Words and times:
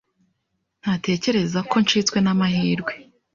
nkatekereza 0.81 1.59
ko 1.69 1.75
ncitswe 1.83 2.17
n’amahirwe 2.21 2.93